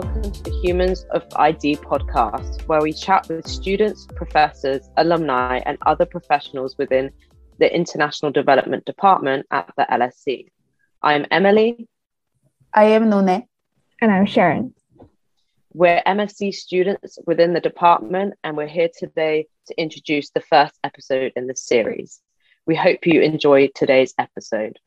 [0.00, 5.78] welcome to the Humans of ID podcast, where we chat with students, professors, alumni, and
[5.86, 7.12] other professionals within
[7.60, 10.48] the International Development Department at the LSE.
[11.00, 11.86] I'm Emily.
[12.74, 13.46] I am Nune.
[14.00, 14.72] And I'm Sheren.
[15.72, 21.30] We're MSc students within the department, and we're here today to introduce the first episode
[21.36, 22.20] in the series.
[22.66, 24.80] We hope you enjoy today's episode.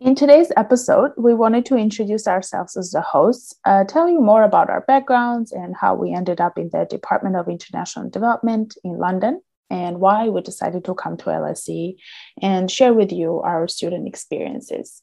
[0.00, 4.44] In today's episode, we wanted to introduce ourselves as the hosts, uh, tell you more
[4.44, 8.96] about our backgrounds and how we ended up in the Department of International Development in
[8.96, 11.96] London and why we decided to come to LSE
[12.40, 15.02] and share with you our student experiences.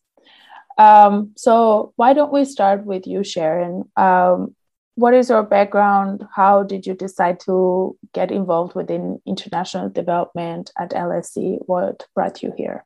[0.80, 3.88] Um, so, why don't we start with you, Sheren?
[4.00, 4.56] Um,
[4.95, 6.26] what is your background?
[6.36, 11.59] How did you decide to get involved within international development at LSE?
[11.68, 12.84] What brought you here?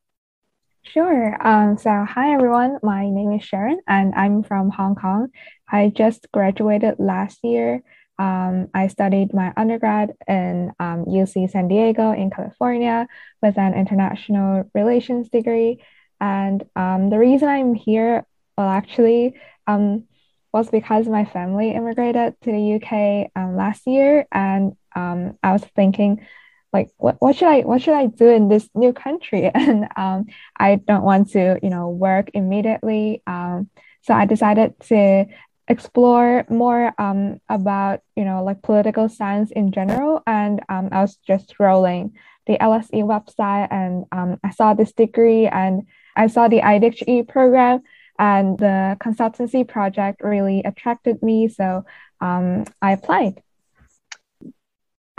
[0.84, 1.38] Sure.
[1.45, 2.80] Um, so, hi everyone.
[2.83, 5.30] My name is Sheren, and I'm from Hong Kong.
[5.69, 7.83] I just graduated last year.
[8.17, 13.08] Um, I studied my undergrad in um, UC San Diego in California
[13.41, 15.81] with an international relations degree.
[16.19, 18.25] And um, the reason I'm here,
[18.58, 19.36] well, actually,
[19.67, 20.06] um,
[20.52, 25.63] was because my family immigrated to the UK um, last year, and um, I was
[25.75, 26.25] thinking,
[26.73, 29.52] like, what, what should I what should I do in this new country?
[29.53, 30.25] And um,
[30.58, 33.22] I don't want to, you know, work immediately.
[33.28, 33.69] Um,
[34.02, 35.25] so I decided to
[35.67, 40.22] explore more um, about, you know, like political science in general.
[40.25, 42.13] And um, I was just scrolling
[42.47, 45.83] the LSE website, and um, I saw this degree, and
[46.16, 47.83] I saw the IDHE program
[48.22, 51.47] and the consultancy project really attracted me.
[51.47, 51.85] So
[52.22, 53.41] um, I applied.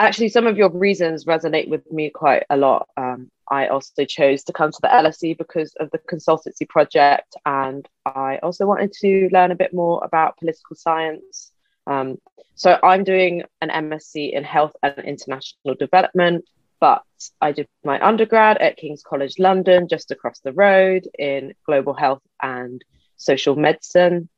[0.03, 2.89] Actually, some of your reasons resonate with me quite a lot.
[2.97, 7.89] Um, I also chose to come to the LSE because of the consultancy project, and
[8.05, 11.53] I also wanted to learn a bit more about political science.
[11.87, 12.19] Um,
[12.57, 16.45] so I'm doing an MSc in Health and International Development,
[16.81, 17.05] but
[17.41, 22.23] I did my undergrad at King's College London, just across the road in global health
[22.43, 22.85] and
[23.19, 24.29] social medicine.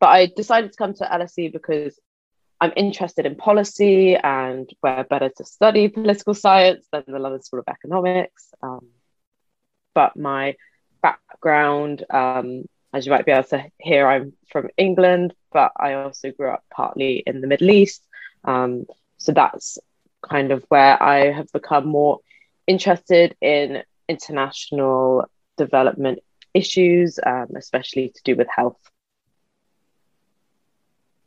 [0.00, 2.00] But I decided to come to LSE because
[2.62, 7.58] I'm interested in policy and where better to study political science than the London School
[7.58, 8.54] of Economics.
[8.62, 8.86] Um,
[9.94, 10.54] but my
[11.02, 16.30] background, um, as you might be able to hear, I'm from England, but I also
[16.30, 18.06] grew up partly in the Middle East.
[18.44, 18.86] Um,
[19.18, 19.78] so that's
[20.22, 22.20] kind of where I have become more
[22.68, 25.24] interested in international
[25.56, 26.20] development
[26.54, 28.78] issues, um, especially to do with health.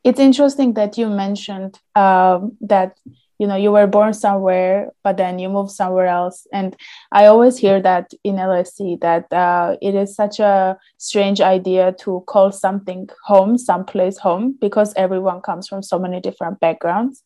[0.06, 2.98] It's interesting that you mentioned um, that
[3.40, 6.48] you know you were born somewhere but then you move somewhere else.
[6.54, 6.76] And
[7.12, 12.24] i always hear that in lse that uh, it is such a strange idea to
[12.28, 17.22] call something home someplace home because everyone comes from so many different backgrounds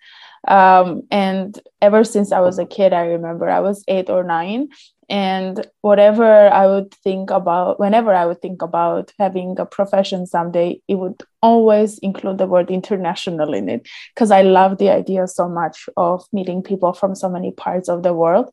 [0.48, 4.70] um, and ever since i was a kid i remember i was eight or nine.
[5.12, 10.82] And whatever i would think about whenever i would think about having a profession someday
[10.88, 15.50] it would always include the word international in it because i love the idea so
[15.50, 18.52] much of meeting people from so many parts of the world.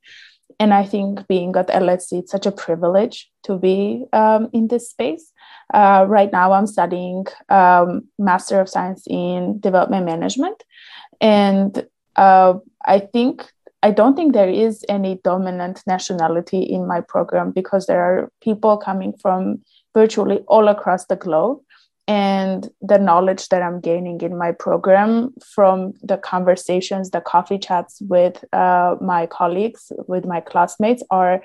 [0.59, 4.89] And i think being at lse it's such a privilege to be um, in this
[4.89, 5.33] space.
[5.75, 10.63] Uh, right now i'm studying um, master of science in development management
[11.21, 12.55] and uh,
[12.87, 13.51] i think
[13.83, 18.77] I don't think there is any dominant nationality in my program because there are people
[18.79, 19.63] coming from
[19.95, 21.61] virtually all across the globe.
[22.09, 28.01] And the knowledge that I'm gaining in my program from the conversations, the coffee chats
[28.01, 31.45] with uh, my colleagues, with my classmates, are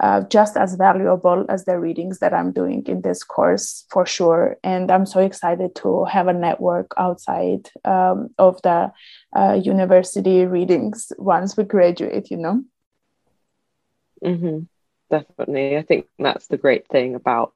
[0.00, 4.56] uh, just as valuable as the readings that I'm doing in this course for sure.
[4.62, 8.92] And I'm so excited to have a network outside um, of the
[9.34, 12.62] uh, university readings once we graduate, you know?
[14.22, 14.60] Mm-hmm.
[15.10, 15.76] Definitely.
[15.76, 17.54] I think that's the great thing about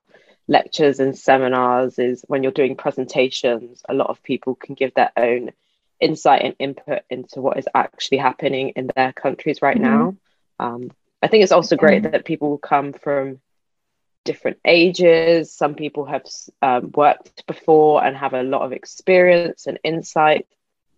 [0.49, 5.13] lectures and seminars is when you're doing presentations, a lot of people can give their
[5.17, 5.53] own
[6.01, 9.85] insight and input into what is actually happening in their countries right mm-hmm.
[9.85, 10.17] now.
[10.59, 10.91] Um,
[11.23, 13.41] I think it's also great that people come from
[14.25, 15.53] different ages.
[15.53, 16.25] Some people have
[16.61, 20.47] um, worked before and have a lot of experience and insight.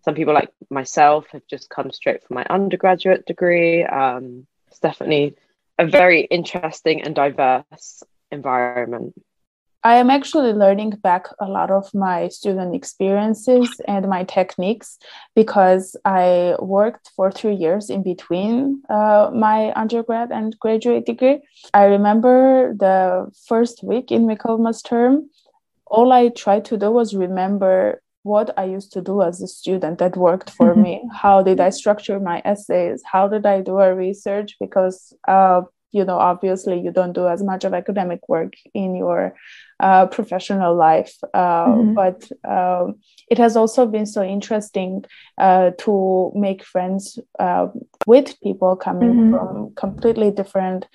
[0.02, 3.84] Some people, like myself, have just come straight from my undergraduate degree.
[3.84, 5.36] Um, it's definitely
[5.78, 9.14] a very interesting and diverse environment.
[9.84, 14.98] I am actually learning back a lot of my student experiences and my techniques
[15.36, 21.40] because I worked for three years in between uh, my undergrad and graduate degree.
[21.74, 25.28] I remember the first week in Michaelmas term,
[25.86, 29.98] all I tried to do was remember what I used to do as a student
[29.98, 30.82] that worked for mm-hmm.
[30.82, 31.08] me.
[31.12, 33.02] How did I structure my essays?
[33.04, 34.56] How did I do a research?
[34.58, 35.60] Because uh,
[35.94, 39.36] you know, obviously, you don't do as much of academic work in your
[39.78, 41.94] uh, professional life, uh, mm-hmm.
[41.94, 42.96] but um,
[43.30, 45.04] it has also been so interesting
[45.38, 47.68] uh, to make friends uh,
[48.08, 49.34] with people coming mm-hmm.
[49.34, 50.86] from completely different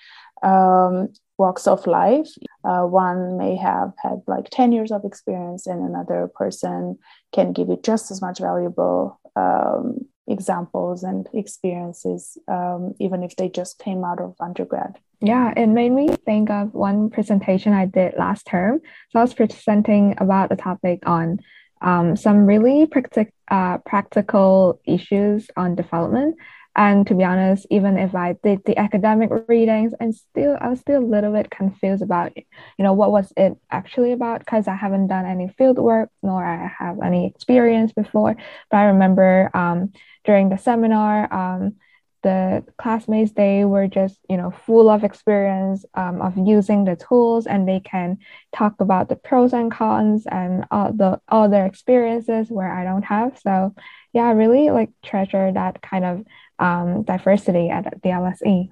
[0.43, 1.07] um,
[1.37, 2.27] walks of life.
[2.65, 6.99] Uh, one may have had like 10 years of experience, and another person
[7.31, 13.49] can give you just as much valuable um, examples and experiences, um, even if they
[13.49, 14.97] just came out of undergrad.
[15.21, 18.79] Yeah, it made me think of one presentation I did last term.
[19.09, 21.39] So I was presenting about a topic on
[21.81, 26.37] um, some really practic- uh, practical issues on development.
[26.75, 30.79] And to be honest, even if I did the academic readings, and still I was
[30.79, 32.45] still a little bit confused about, you
[32.79, 34.39] know, what was it actually about?
[34.39, 38.35] Because I haven't done any field work nor I have any experience before.
[38.71, 39.91] But I remember um,
[40.23, 41.75] during the seminar, um,
[42.21, 47.47] the classmates they were just you know full of experience um, of using the tools
[47.47, 48.17] and they can
[48.53, 53.03] talk about the pros and cons and all the all their experiences where i don't
[53.03, 53.73] have so
[54.11, 56.25] yeah i really like treasure that kind of
[56.59, 58.69] um, diversity at the lse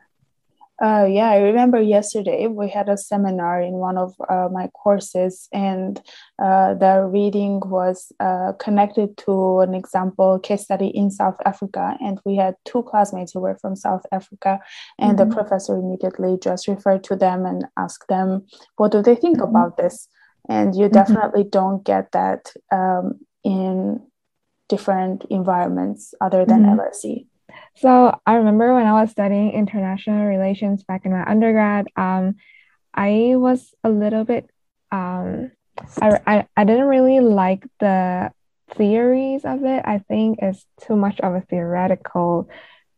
[0.79, 5.49] uh, yeah, I remember yesterday we had a seminar in one of uh, my courses,
[5.51, 5.99] and
[6.37, 11.97] uh, the reading was uh, connected to an example case study in South Africa.
[11.99, 14.59] And we had two classmates who were from South Africa,
[14.99, 15.29] and mm-hmm.
[15.29, 18.45] the professor immediately just referred to them and asked them,
[18.75, 19.49] What do they think mm-hmm.
[19.49, 20.07] about this?
[20.47, 20.93] And you mm-hmm.
[20.93, 23.99] definitely don't get that um, in
[24.69, 26.79] different environments other than mm-hmm.
[26.79, 27.25] LSE.
[27.75, 32.35] So I remember when I was studying international relations back in my undergrad, um,
[32.93, 34.49] I was a little bit,
[34.91, 35.51] um,
[36.01, 38.31] I, I, I didn't really like the
[38.71, 39.83] theories of it.
[39.85, 42.49] I think it's too much of a theoretical,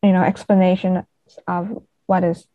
[0.02, 1.06] you know, explanation
[1.48, 2.48] of what is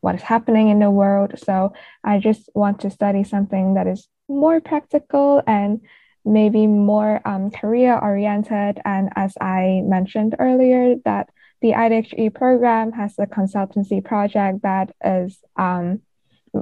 [0.00, 1.32] what is happening in the world.
[1.38, 1.72] So
[2.04, 5.80] I just want to study something that is more practical and
[6.24, 8.80] maybe more um, career oriented.
[8.84, 11.30] And as I mentioned earlier, that
[11.60, 16.00] the IDHE program has a consultancy project that is um,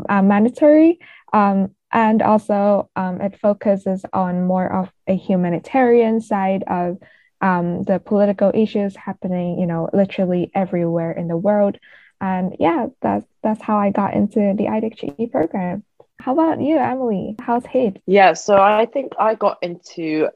[0.08, 0.98] uh, mandatory.
[1.32, 6.98] Um, and also, um, it focuses on more of a humanitarian side of
[7.42, 11.76] um, the political issues happening, you know, literally everywhere in the world.
[12.20, 15.82] And yeah, that's that's how I got into the IDHE program.
[16.22, 17.34] How about you, Emily?
[17.40, 18.00] How's HIT?
[18.06, 20.28] Yeah, so I think I got into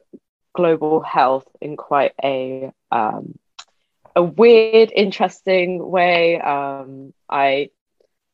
[0.53, 3.39] global health in quite a um,
[4.13, 6.41] a weird, interesting way.
[6.41, 7.69] Um, I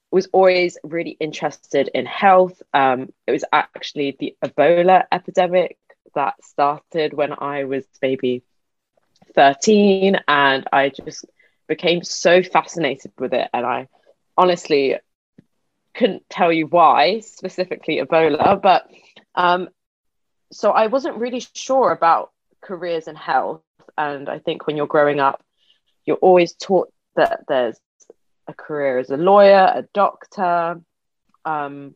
[0.10, 2.60] was always really interested in health.
[2.74, 5.78] Um, it was actually the Ebola epidemic
[6.16, 8.42] that started when I was maybe
[9.36, 11.26] 13, and I just
[11.68, 13.48] became so fascinated with it.
[13.54, 13.90] And I
[14.36, 14.98] honestly
[15.94, 18.90] couldn't tell you why specifically Ebola, but
[19.36, 19.70] um,
[20.52, 22.32] so I wasn't really sure about
[22.62, 23.62] careers in health.
[23.98, 25.44] And I think when you're growing up,
[26.06, 27.80] you're always taught that there's
[28.48, 30.82] a career as a lawyer, a doctor.
[31.46, 31.96] Um,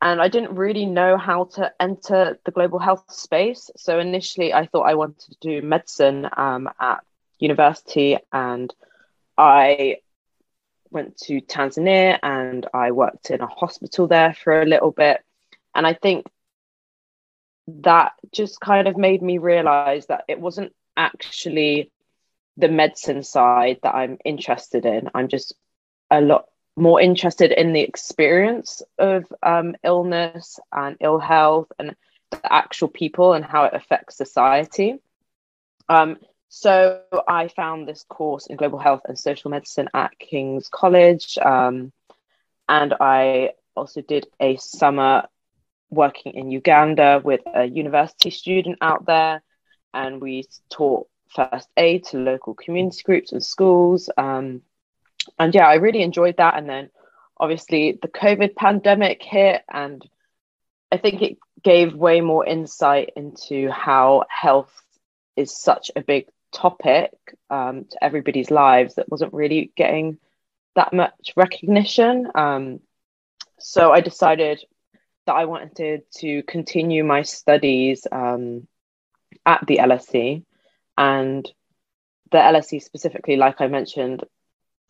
[0.00, 3.70] and I didn't really know how to enter the global health space.
[3.76, 7.00] So initially, I thought I wanted to do medicine um, at
[7.40, 8.72] university, and
[9.36, 9.96] I
[10.90, 15.22] went to Tanzania and I worked in a hospital there for a little bit.
[15.74, 16.26] And I think
[17.68, 21.92] that just kind of made me realize that it wasn't actually
[22.56, 25.10] the medicine side that I'm interested in.
[25.14, 25.54] I'm just
[26.10, 31.94] a lot more interested in the experience of um, illness and ill health and
[32.30, 34.96] the actual people and how it affects society.
[35.88, 36.18] Um,
[36.48, 41.38] so I found this course in global health and social medicine at King's College.
[41.38, 41.92] Um,
[42.68, 45.28] and I also did a summer
[45.90, 49.42] working in Uganda with a university student out there.
[49.92, 54.10] And we taught first aid to local community groups and schools.
[54.16, 54.62] Um,
[55.38, 56.56] and yeah, I really enjoyed that.
[56.56, 56.90] And then
[57.38, 60.06] obviously the COVID pandemic hit, and
[60.90, 64.72] I think it gave way more insight into how health
[65.36, 67.10] is such a big topic
[67.50, 70.18] um, to everybody's lives that wasn't really getting
[70.74, 72.28] that much recognition.
[72.34, 72.80] Um,
[73.58, 74.64] so I decided
[75.26, 78.66] that I wanted to continue my studies um,
[79.44, 80.44] at the LSE.
[80.96, 81.50] And
[82.30, 84.24] the LSE specifically, like I mentioned,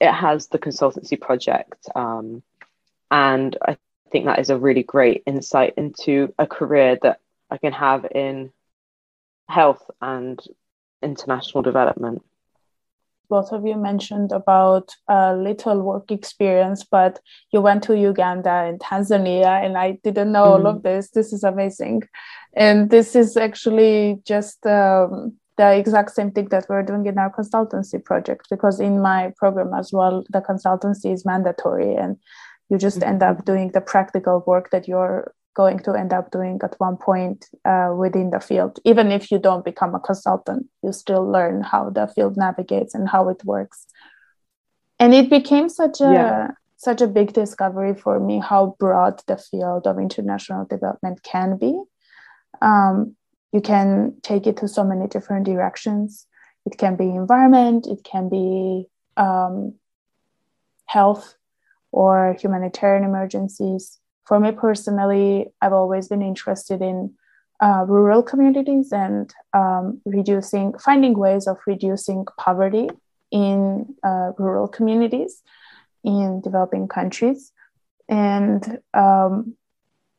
[0.00, 1.88] it has the consultancy project.
[1.94, 2.42] Um,
[3.10, 3.76] and I
[4.10, 8.52] think that is a really great insight into a career that I can have in
[9.48, 10.40] health and
[11.02, 12.22] international development
[13.28, 17.20] both of you mentioned about a little work experience, but
[17.52, 20.48] you went to Uganda and Tanzania, and I didn't know mm.
[20.48, 20.82] all of mm.
[20.82, 21.10] this.
[21.10, 22.02] This is amazing.
[22.54, 27.30] And this is actually just um, the exact same thing that we're doing in our
[27.30, 32.16] consultancy project, because in my program as well, the consultancy is mandatory, and
[32.70, 33.10] you just mm-hmm.
[33.10, 36.96] end up doing the practical work that you're going to end up doing at one
[36.96, 38.78] point uh, within the field.
[38.84, 43.08] Even if you don't become a consultant, you still learn how the field navigates and
[43.08, 43.78] how it works.
[45.00, 46.50] And it became such a yeah.
[46.76, 51.72] such a big discovery for me how broad the field of international development can be.
[52.62, 53.16] Um,
[53.52, 56.26] you can take it to so many different directions.
[56.66, 58.86] It can be environment, it can be
[59.16, 59.74] um,
[60.86, 61.34] health
[61.90, 63.98] or humanitarian emergencies
[64.28, 67.14] for me personally, I've always been interested in
[67.60, 72.90] uh, rural communities and um, reducing, finding ways of reducing poverty
[73.32, 75.42] in uh, rural communities
[76.04, 77.52] in developing countries.
[78.08, 79.56] And um,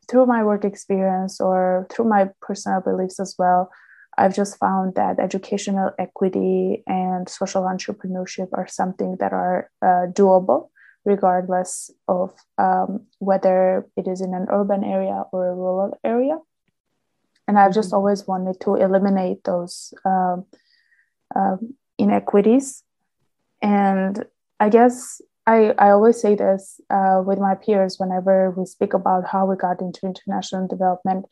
[0.10, 3.72] through my work experience or through my personal beliefs as well,
[4.18, 10.70] I've just found that educational equity and social entrepreneurship are something that are uh, doable
[11.06, 16.38] regardless of um, whether it is in an urban area or a rural area.
[17.48, 17.96] And I've just mm-hmm.
[17.96, 20.46] always wanted to eliminate those um,
[21.36, 22.84] um, inequities.
[23.62, 24.25] And
[24.60, 29.25] I guess I, I always say this uh, with my peers whenever we speak about
[29.25, 31.25] how we got into international development.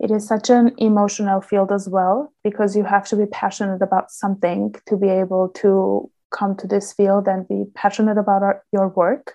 [0.00, 4.10] It is such an emotional field as well because you have to be passionate about
[4.10, 8.88] something to be able to come to this field and be passionate about our, your
[8.88, 9.34] work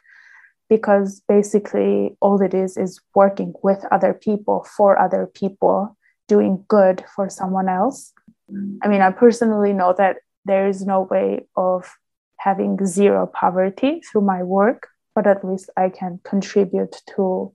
[0.69, 5.95] because basically all it is is working with other people for other people
[6.27, 8.13] doing good for someone else.
[8.83, 11.91] I mean i personally know that there is no way of
[12.37, 17.51] having zero poverty through my work but at least i can contribute to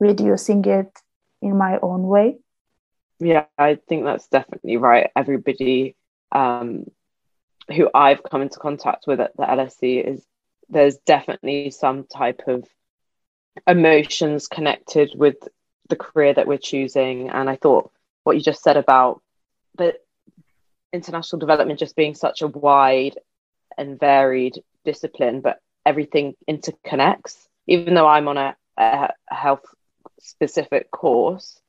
[0.00, 0.92] reducing it
[1.40, 2.36] in my own way.
[3.18, 5.10] Yeah i think that's definitely right.
[5.16, 5.96] Everybody
[6.30, 6.84] um,
[7.74, 10.24] who I've come into contact with at the LSE is
[10.68, 12.64] there's definitely some type of
[13.66, 15.36] emotions connected with
[15.88, 17.30] the career that we're choosing.
[17.30, 17.90] And I thought
[18.24, 19.22] what you just said about
[19.76, 19.94] the
[20.92, 23.18] international development just being such a wide
[23.76, 27.46] and varied discipline, but everything interconnects.
[27.66, 29.64] Even though I'm on a, a health
[30.20, 31.60] specific course,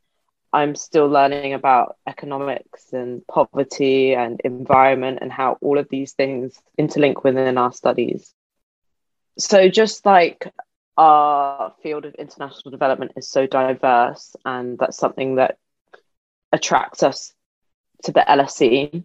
[0.51, 6.59] I'm still learning about economics and poverty and environment and how all of these things
[6.79, 8.33] interlink within our studies.
[9.37, 10.51] So, just like
[10.97, 15.57] our field of international development is so diverse, and that's something that
[16.51, 17.33] attracts us
[18.03, 19.03] to the LSE,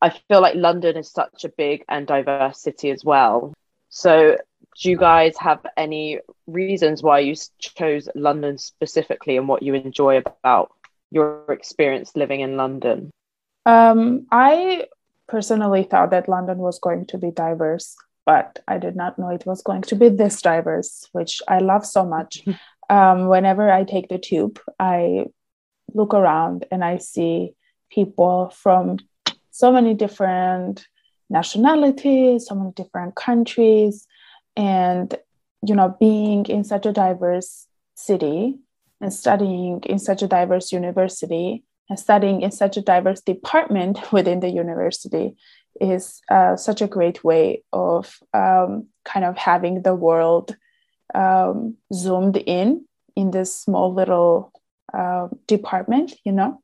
[0.00, 3.52] I feel like London is such a big and diverse city as well.
[3.90, 4.38] So,
[4.80, 10.16] do you guys have any reasons why you chose London specifically and what you enjoy
[10.16, 10.72] about
[11.10, 13.10] your experience living in London?
[13.66, 14.86] Um, I
[15.28, 17.94] personally thought that London was going to be diverse,
[18.24, 21.84] but I did not know it was going to be this diverse, which I love
[21.84, 22.42] so much.
[22.90, 25.26] um, whenever I take the tube, I
[25.92, 27.52] look around and I see
[27.90, 28.98] people from
[29.50, 30.86] so many different
[31.28, 34.06] nationalities, so many different countries,
[34.56, 35.16] and
[35.62, 38.58] you know, being in such a diverse city
[39.00, 44.40] and studying in such a diverse university and studying in such a diverse department within
[44.40, 45.36] the university
[45.80, 50.56] is uh, such a great way of um, kind of having the world
[51.14, 52.84] um, zoomed in
[53.16, 54.52] in this small little
[54.94, 56.60] uh, department, you know.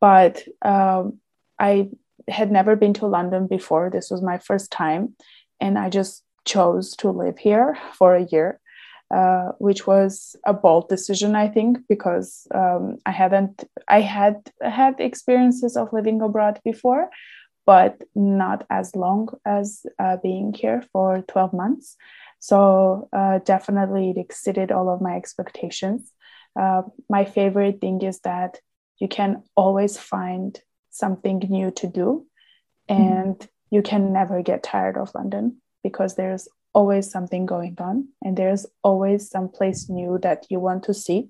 [0.00, 1.20] But um,
[1.58, 1.90] I
[2.28, 3.88] had never been to London before.
[3.90, 5.14] This was my first time,
[5.60, 8.60] and I just chose to live here for a year
[9.10, 15.00] uh, which was a bold decision, I think, because um, I hadn't I had had
[15.00, 17.10] experiences of living abroad before,
[17.66, 21.96] but not as long as uh, being here for twelve months.
[22.40, 26.12] So uh, definitely, it exceeded all of my expectations.
[26.58, 28.60] Uh, my favorite thing is that
[28.98, 30.60] you can always find
[30.90, 32.26] something new to do,
[32.90, 33.02] mm-hmm.
[33.02, 33.74] and mm-hmm.
[33.76, 38.66] you can never get tired of London because there's always something going on and there's
[38.82, 41.20] always some place new that you want to see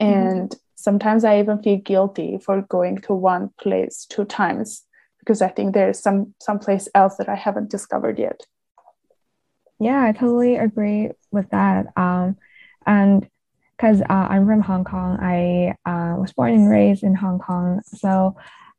[0.00, 0.12] mm-hmm.
[0.12, 0.58] and mm-hmm.
[0.74, 4.82] sometimes i even feel guilty for going to one place two times
[5.20, 8.40] because i think there's some some place else that i haven't discovered yet
[9.78, 12.36] yeah i totally agree with that um,
[12.86, 13.28] and
[13.76, 17.80] because uh, i'm from hong kong i uh, was born and raised in hong kong
[17.84, 18.36] so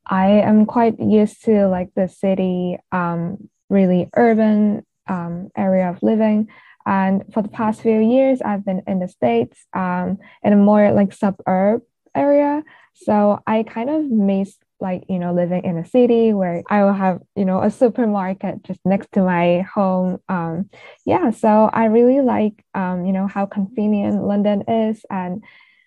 [0.09, 6.47] I am quite used to like the city, um, really urban um, area of living.
[6.85, 10.91] And for the past few years, I've been in the States um, in a more
[10.91, 11.81] like suburb
[12.15, 12.63] area.
[12.93, 16.93] So I kind of miss like, you know, living in a city where I will
[16.93, 20.19] have, you know, a supermarket just next to my home.
[20.29, 20.69] Um,
[21.05, 25.03] yeah, so I really like, um, you know, how convenient London is.
[25.09, 25.43] And,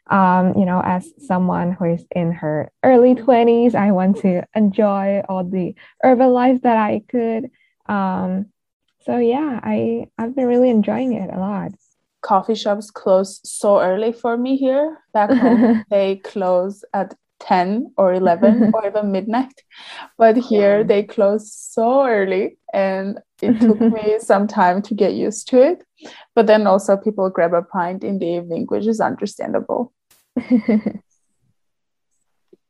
[0.09, 5.23] um, you know, as someone who is in her early 20s, I want to enjoy
[5.29, 7.51] all the urban life that I could.
[7.87, 8.47] Um,
[9.03, 11.73] so yeah, I I've been really enjoying it a lot.
[12.23, 14.99] Coffee shops close so early for me here.
[15.13, 19.55] Back home, they close at 10 or 11 or even midnight.
[20.19, 25.49] But here they close so early and it took me some time to get used
[25.49, 25.83] to it.
[26.35, 29.93] But then also people grab a pint in the evening, which is understandable.
[30.37, 30.93] yeah,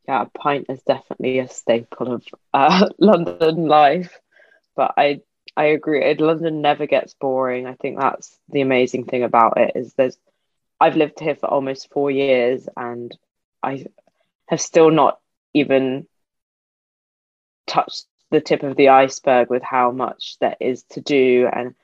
[0.07, 4.19] a pint is definitely a staple of uh, London life.
[4.77, 5.21] But I
[5.61, 6.15] I agree.
[6.15, 7.67] London never gets boring.
[7.67, 10.17] I think that's the amazing thing about it is there's
[10.81, 13.15] I've lived here for almost four years and
[13.63, 13.85] I
[14.47, 15.21] have still not
[15.53, 16.07] even
[17.67, 21.47] touched the tip of the iceberg with how much there is to do.
[21.53, 21.75] And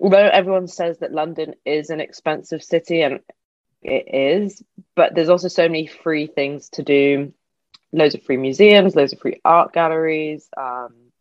[0.00, 3.20] although everyone says that London is an expensive city and
[3.82, 4.64] it is,
[4.96, 7.32] but there's also so many free things to do
[7.92, 10.48] loads of free museums, loads of free art galleries.
[10.56, 11.12] Um,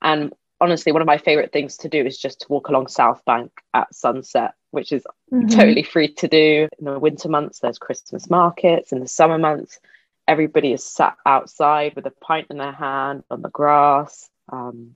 [0.00, 0.32] and
[0.62, 3.50] honestly, one of my favorite things to do is just to walk along South Bank
[3.74, 5.48] at sunset, which is mm-hmm.
[5.48, 6.68] totally free to do.
[6.78, 8.92] In the winter months, there's Christmas markets.
[8.92, 9.80] In the summer months,
[10.28, 14.30] everybody is sat outside with a pint in their hand on the grass.
[14.52, 14.94] Um,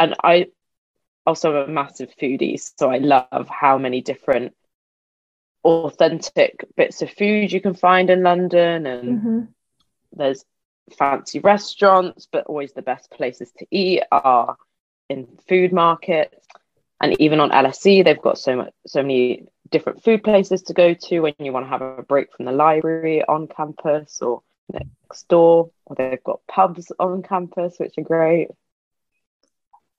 [0.00, 0.48] and I
[1.24, 4.52] also am a massive foodie, so I love how many different
[5.64, 8.86] authentic bits of food you can find in London.
[8.86, 9.40] And mm-hmm.
[10.12, 10.44] there's
[10.98, 14.56] fancy restaurants, but always the best places to eat are
[15.12, 16.46] in food markets
[17.00, 20.94] and even on LSE they've got so much so many different food places to go
[20.94, 25.28] to when you want to have a break from the library on campus or next
[25.28, 28.48] door or they've got pubs on campus which are great.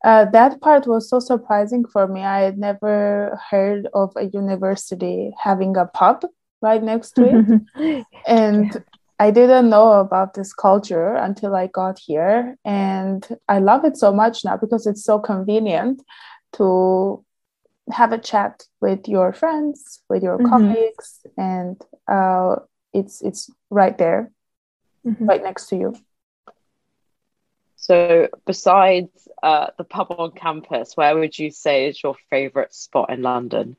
[0.04, 2.22] Uh, that part was so surprising for me.
[2.22, 6.26] I had never heard of a university having a pub
[6.62, 7.24] right next to
[7.76, 8.06] it.
[8.28, 8.84] And
[9.24, 12.58] I didn't know about this culture until I got here.
[12.66, 16.02] And I love it so much now because it's so convenient
[16.58, 17.24] to
[17.90, 20.50] have a chat with your friends, with your mm-hmm.
[20.50, 22.58] colleagues, and uh,
[22.92, 24.30] it's it's right there,
[25.06, 25.26] mm-hmm.
[25.26, 25.96] right next to you.
[27.78, 33.10] So, besides uh, the pub on campus, where would you say is your favorite spot
[33.10, 33.78] in London?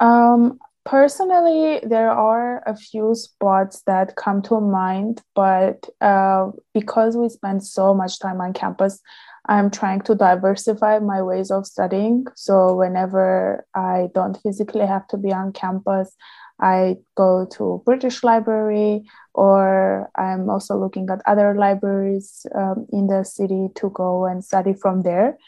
[0.00, 7.30] Um, Personally, there are a few spots that come to mind, but uh, because we
[7.30, 9.00] spend so much time on campus,
[9.46, 12.26] I'm trying to diversify my ways of studying.
[12.34, 16.14] So whenever I don't physically have to be on campus,
[16.60, 23.24] I go to British Library, or I'm also looking at other libraries um, in the
[23.24, 25.38] city to go and study from there,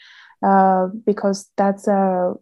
[0.43, 2.33] uh, because that's a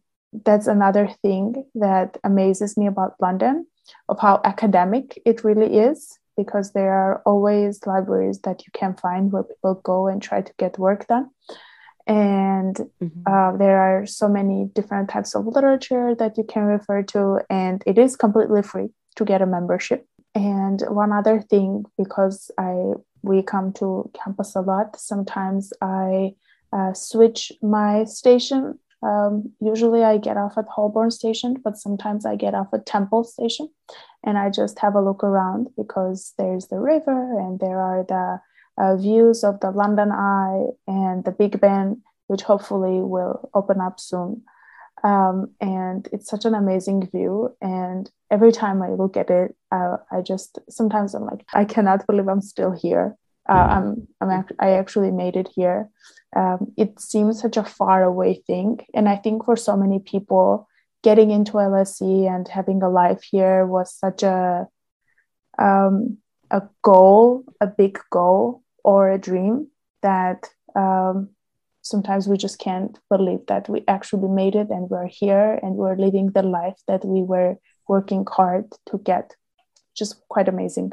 [0.43, 3.67] that's another thing that amazes me about London,
[4.09, 9.31] of how academic it really is, because there are always libraries that you can find
[9.31, 11.29] where people go and try to get work done.
[12.07, 13.21] And mm-hmm.
[13.25, 17.81] uh, there are so many different types of literature that you can refer to, and
[17.85, 20.05] it is completely free to get a membership.
[20.35, 22.93] And one other thing, because I
[23.23, 26.35] we come to campus a lot, sometimes I
[26.71, 32.35] uh, switch my station um, usually I get off at Holborn Station, but sometimes I
[32.35, 33.69] get off at Temple Station
[34.23, 38.39] and I just have a look around because there's the river and there are the
[38.81, 43.99] uh, views of the London Eye and the Big Ben, which hopefully will open up
[43.99, 44.43] soon.
[45.03, 47.55] Um, and it's such an amazing view.
[47.61, 52.07] And every time I look at it, uh, I just sometimes I'm like, I cannot
[52.07, 53.15] believe I'm still here.
[53.47, 55.89] Uh, I'm, I'm act- I actually made it here
[56.35, 58.79] um, it seems such a far away thing.
[58.93, 60.67] And I think for so many people,
[61.01, 64.67] getting into LSE and having a life here was such a
[65.57, 66.17] um,
[66.51, 69.67] a goal, a big goal, or a dream
[70.01, 71.29] that um,
[71.81, 75.95] sometimes we just can't believe that we actually made it and we're here and we're
[75.95, 77.55] living the life that we were
[77.87, 79.35] working hard to get.
[79.95, 80.91] Just quite amazing.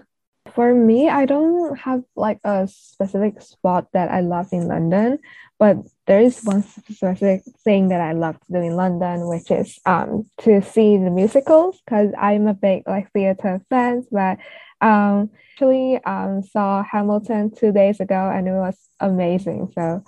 [0.54, 5.18] For me, I don't have like a specific spot that I love in London,
[5.58, 9.78] but there is one specific thing that I love to do in London, which is
[9.86, 14.06] um to see the musicals because I'm a big like theater fan.
[14.10, 14.38] But
[14.82, 19.70] Um, actually um, saw Hamilton two days ago and it was amazing.
[19.74, 20.02] So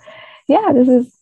[0.47, 1.15] yeah, this is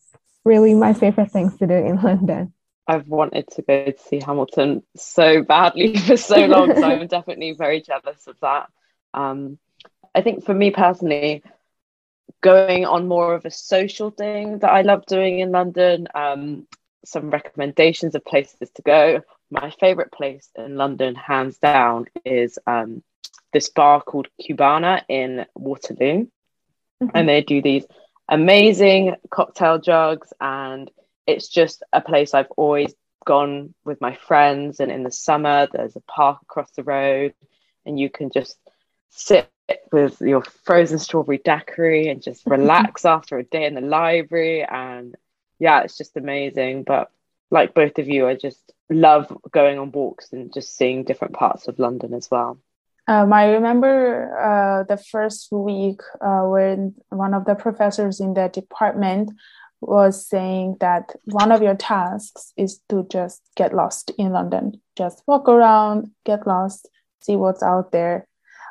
[0.44, 2.52] really my favorite things to do in London.
[2.86, 7.52] I've wanted to go to see Hamilton so badly for so long, so I'm definitely
[7.52, 8.68] very jealous of that.
[9.14, 9.58] Um,
[10.14, 11.42] I think for me personally,
[12.40, 16.66] going on more of a social thing that I love doing in London, um,
[17.04, 19.22] some recommendations of places to go.
[19.50, 23.02] My favorite place in London, hands down, is um,
[23.52, 26.26] this bar called Cubana in Waterloo.
[27.02, 27.08] Mm-hmm.
[27.14, 27.86] And they do these
[28.28, 30.90] amazing cocktail jugs and
[31.26, 34.80] it's just a place I've always gone with my friends.
[34.80, 37.34] And in the summer, there's a park across the road,
[37.86, 38.58] and you can just
[39.14, 39.50] sit
[39.92, 44.64] with your frozen strawberry daiquiri and just relax after a day in the library.
[44.64, 45.14] And
[45.58, 46.82] yeah, it's just amazing.
[46.82, 47.10] But
[47.50, 51.68] like both of you, I just love going on walks and just seeing different parts
[51.68, 52.58] of London as well.
[53.06, 58.48] Um, I remember uh, the first week uh, when one of the professors in the
[58.48, 59.30] department
[59.80, 65.22] was saying that one of your tasks is to just get lost in London, just
[65.26, 66.88] walk around, get lost,
[67.20, 68.26] see what's out there.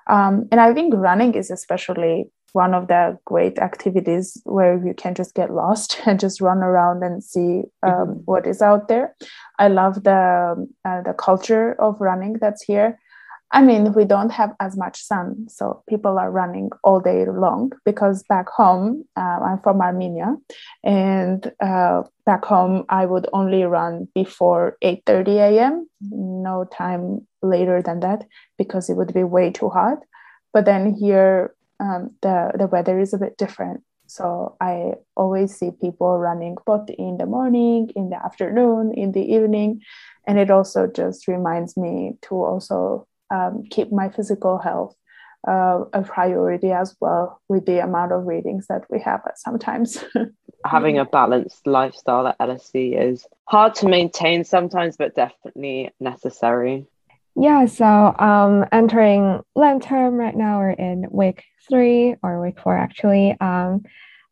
[0.08, 5.16] Um, and I think running is especially one of the great activities where you can
[5.16, 8.12] just get lost and just run around and see um, mm-hmm.
[8.26, 9.16] what is out there.
[9.60, 13.00] I love the uh, the culture of running that's here.
[13.54, 17.72] I mean, we don't have as much sun, so people are running all day long.
[17.86, 20.36] Because back home, uh, I'm from Armenia,
[20.84, 25.88] and uh, back home I would only run before 8:30 a.m.
[26.02, 28.26] No time later than that,
[28.58, 30.00] because it would be way too hot.
[30.52, 35.70] But then here, um, the the weather is a bit different, so I always see
[35.70, 39.82] people running both in the morning, in the afternoon, in the evening,
[40.26, 44.96] and it also just reminds me to also um, keep my physical health
[45.48, 50.04] uh, a priority as well with the amount of readings that we have at sometimes.
[50.66, 56.86] Having a balanced lifestyle at LSE is hard to maintain sometimes, but definitely necessary.
[57.36, 62.78] Yeah, so um, entering Lent term right now, we're in week three or week four
[62.78, 63.36] actually.
[63.42, 63.84] Um,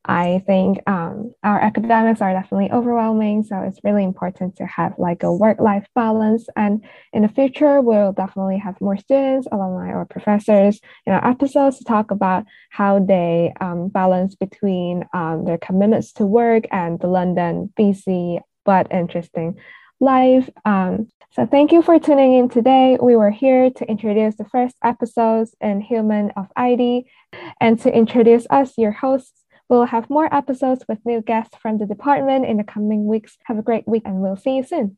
[0.05, 5.21] I think um, our academics are definitely overwhelming, so it's really important to have like
[5.21, 6.47] a work-life balance.
[6.55, 6.83] And
[7.13, 11.83] in the future, we'll definitely have more students, alumni, or professors in our episodes to
[11.83, 17.71] talk about how they um, balance between um, their commitments to work and the London
[17.77, 19.59] busy but interesting
[19.99, 20.49] life.
[20.65, 22.97] Um, so thank you for tuning in today.
[23.01, 27.05] We were here to introduce the first episodes in Human of ID
[27.61, 29.40] and to introduce us, your hosts.
[29.71, 33.37] We'll have more episodes with new guests from the department in the coming weeks.
[33.45, 34.97] Have a great week and we'll see you soon.